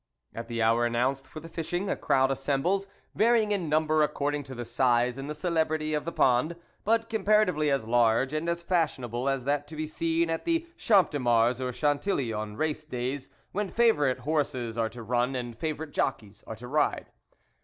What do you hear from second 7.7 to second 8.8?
large and as